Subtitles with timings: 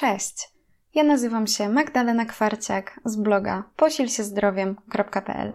[0.00, 0.48] Cześć!
[0.94, 5.52] Ja nazywam się Magdalena Kwarciak z bloga posilsiezdrowiem.pl.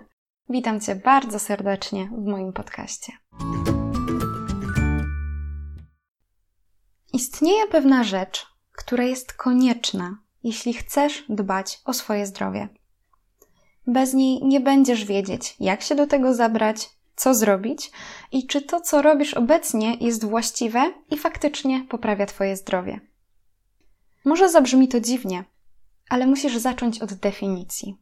[0.49, 3.13] Witam Cię bardzo serdecznie w moim podcaście.
[7.13, 12.69] Istnieje pewna rzecz, która jest konieczna, jeśli chcesz dbać o swoje zdrowie.
[13.87, 17.91] Bez niej nie będziesz wiedzieć, jak się do tego zabrać, co zrobić
[18.31, 23.14] i czy to, co robisz obecnie, jest właściwe i faktycznie poprawia Twoje zdrowie.
[24.25, 25.43] Może zabrzmi to dziwnie,
[26.09, 27.97] ale musisz zacząć od definicji.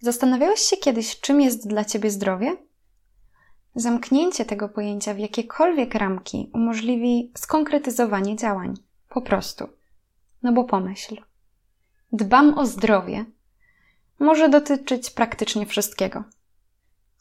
[0.00, 2.56] Zastanawiałeś się kiedyś, czym jest dla ciebie zdrowie?
[3.74, 8.74] Zamknięcie tego pojęcia w jakiekolwiek ramki umożliwi skonkretyzowanie działań.
[9.08, 9.68] Po prostu.
[10.42, 11.16] No bo pomyśl.
[12.12, 13.24] Dbam o zdrowie
[14.18, 16.24] może dotyczyć praktycznie wszystkiego.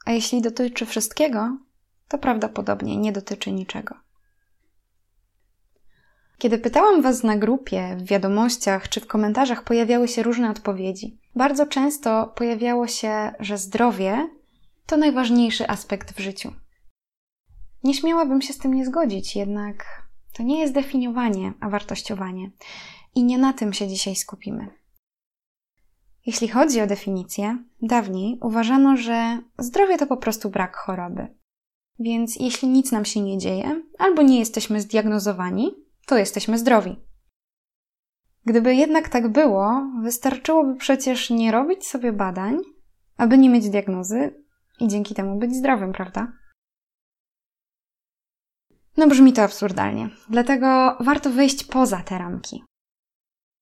[0.06, 1.58] A jeśli dotyczy wszystkiego,
[2.08, 4.03] to prawdopodobnie nie dotyczy niczego.
[6.44, 11.20] Kiedy pytałam Was na grupie, w wiadomościach czy w komentarzach, pojawiały się różne odpowiedzi.
[11.36, 14.30] Bardzo często pojawiało się, że zdrowie
[14.86, 16.54] to najważniejszy aspekt w życiu.
[17.84, 19.86] Nie śmiałabym się z tym nie zgodzić, jednak
[20.34, 22.52] to nie jest definiowanie, a wartościowanie.
[23.16, 24.68] I nie na tym się dzisiaj skupimy.
[26.26, 31.28] Jeśli chodzi o definicję, dawniej uważano, że zdrowie to po prostu brak choroby.
[32.00, 37.00] Więc jeśli nic nam się nie dzieje, albo nie jesteśmy zdiagnozowani, to jesteśmy zdrowi.
[38.46, 42.58] Gdyby jednak tak było, wystarczyłoby przecież nie robić sobie badań,
[43.18, 44.44] aby nie mieć diagnozy
[44.80, 46.34] i dzięki temu być zdrowym, prawda?
[48.98, 52.64] No brzmi to absurdalnie, dlatego warto wyjść poza te ramki.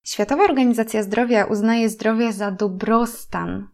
[0.04, 3.68] Światowa Organizacja Zdrowia uznaje zdrowie za dobrostan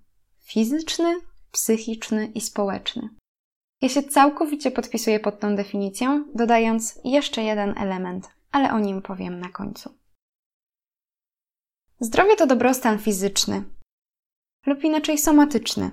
[0.45, 1.15] fizyczny,
[1.53, 3.09] psychiczny i społeczny.
[3.81, 9.41] Ja się całkowicie podpisuję pod tą definicją, dodając jeszcze jeden element ale o nim powiem
[9.41, 9.99] na końcu.
[12.01, 13.65] Zdrowie to dobrostan fizyczny
[14.67, 15.91] lub inaczej somatyczny.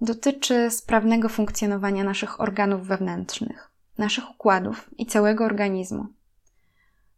[0.00, 6.06] Dotyczy sprawnego funkcjonowania naszych organów wewnętrznych, naszych układów i całego organizmu.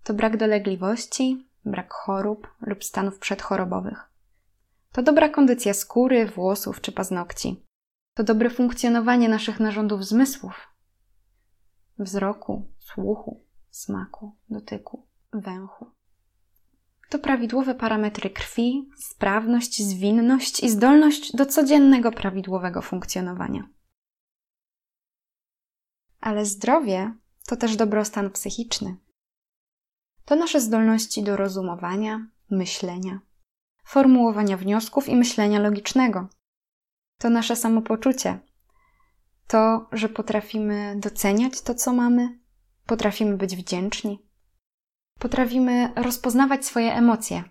[0.05, 4.11] To brak dolegliwości, brak chorób lub stanów przedchorobowych.
[4.93, 7.65] To dobra kondycja skóry, włosów czy paznokci.
[8.15, 10.69] To dobre funkcjonowanie naszych narządów zmysłów,
[11.99, 13.46] wzroku, słuchu,
[13.77, 15.91] smaku, dotyku, węchu.
[17.09, 23.69] To prawidłowe parametry krwi, sprawność, zwinność i zdolność do codziennego prawidłowego funkcjonowania.
[26.21, 27.15] Ale zdrowie
[27.47, 28.97] to też dobrostan psychiczny.
[30.25, 33.21] To nasze zdolności do rozumowania, myślenia,
[33.85, 36.29] formułowania wniosków i myślenia logicznego.
[37.19, 38.39] To nasze samopoczucie.
[39.47, 42.46] To, że potrafimy doceniać to, co mamy,
[42.87, 44.27] Potrafimy być wdzięczni.
[45.19, 47.45] Potrafimy rozpoznawać swoje emocje.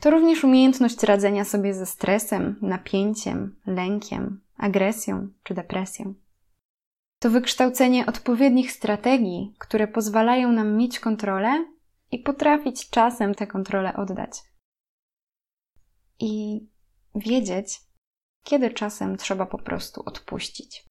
[0.00, 6.14] To również umiejętność radzenia sobie ze stresem, napięciem, lękiem, agresją czy depresją.
[7.18, 11.66] To wykształcenie odpowiednich strategii, które pozwalają nam mieć kontrolę
[12.10, 14.42] i potrafić czasem tę kontrolę oddać.
[16.18, 16.60] I
[17.14, 17.80] wiedzieć,
[18.44, 20.89] kiedy czasem trzeba po prostu odpuścić.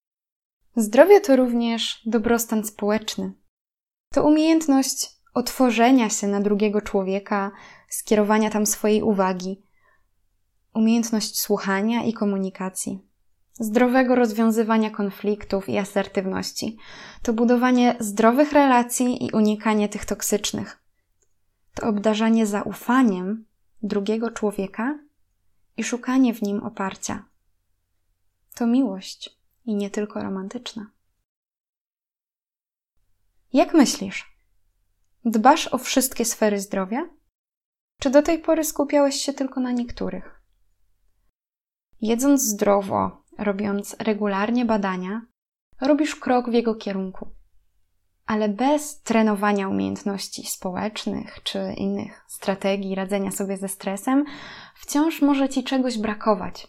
[0.79, 3.33] Zdrowie to również dobrostan społeczny.
[4.13, 7.51] To umiejętność otworzenia się na drugiego człowieka,
[7.89, 9.63] skierowania tam swojej uwagi,
[10.73, 12.99] umiejętność słuchania i komunikacji,
[13.53, 16.77] zdrowego rozwiązywania konfliktów i asertywności.
[17.23, 20.83] To budowanie zdrowych relacji i unikanie tych toksycznych.
[21.73, 23.45] To obdarzanie zaufaniem
[23.83, 24.99] drugiego człowieka
[25.77, 27.25] i szukanie w nim oparcia.
[28.55, 29.38] To miłość
[29.69, 30.91] i nie tylko romantyczna.
[33.53, 34.37] Jak myślisz?
[35.25, 37.09] Dbasz o wszystkie sfery zdrowia?
[37.99, 40.41] Czy do tej pory skupiałeś się tylko na niektórych?
[42.01, 45.21] Jedząc zdrowo, robiąc regularnie badania,
[45.81, 47.31] robisz krok w jego kierunku.
[48.25, 54.25] Ale bez trenowania umiejętności społecznych czy innych strategii radzenia sobie ze stresem,
[54.75, 56.67] wciąż może ci czegoś brakować.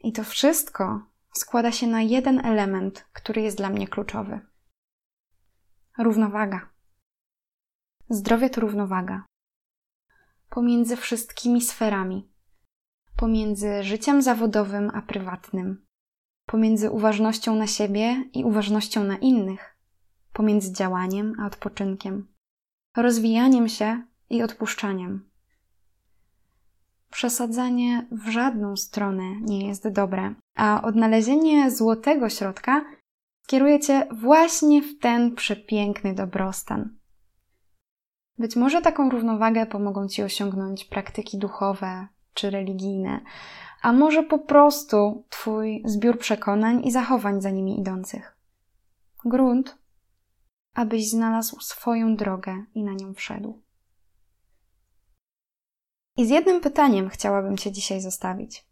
[0.00, 4.40] I to wszystko składa się na jeden element, który jest dla mnie kluczowy.
[5.98, 6.70] Równowaga.
[8.08, 9.26] Zdrowie to równowaga.
[10.50, 12.32] Pomiędzy wszystkimi sferami.
[13.16, 15.86] Pomiędzy życiem zawodowym a prywatnym.
[16.46, 19.76] Pomiędzy uważnością na siebie i uważnością na innych.
[20.32, 22.34] Pomiędzy działaniem a odpoczynkiem.
[22.96, 25.30] Rozwijaniem się i odpuszczaniem.
[27.10, 32.84] Przesadzanie w żadną stronę nie jest dobre, a odnalezienie złotego środka
[33.46, 36.96] kieruje cię właśnie w ten przepiękny dobrostan.
[38.38, 43.20] Być może taką równowagę pomogą Ci osiągnąć praktyki duchowe czy religijne,
[43.82, 48.36] a może po prostu Twój zbiór przekonań i zachowań za nimi idących.
[49.24, 49.78] Grunt,
[50.74, 53.62] abyś znalazł swoją drogę i na nią wszedł.
[56.16, 58.64] I z jednym pytaniem chciałabym Cię dzisiaj zostawić.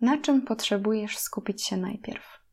[0.00, 2.43] Na czym potrzebujesz skupić się najpierw?